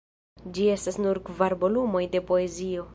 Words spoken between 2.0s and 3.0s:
de poezio.